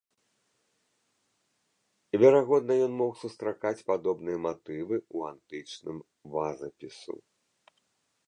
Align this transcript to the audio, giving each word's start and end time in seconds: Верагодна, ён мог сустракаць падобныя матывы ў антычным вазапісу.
Верагодна, 2.21 2.73
ён 2.85 2.93
мог 3.01 3.11
сустракаць 3.23 3.85
падобныя 3.91 4.37
матывы 4.47 4.95
ў 5.15 5.33
антычным 5.33 5.97
вазапісу. 6.37 7.15